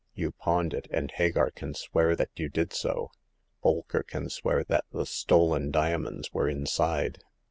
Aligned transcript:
You 0.15 0.31
pawned 0.31 0.73
it, 0.73 0.87
and 0.89 1.11
Hagar 1.11 1.51
can 1.51 1.75
swear 1.75 2.15
that 2.15 2.31
you 2.35 2.49
did 2.49 2.73
so. 2.73 3.11
Bolker 3.63 4.01
can 4.01 4.31
swear 4.31 4.63
that 4.63 4.85
the 4.91 5.05
stolen 5.05 5.69
diamonds 5.69 6.33
were 6.33 6.49
inside. 6.49 7.19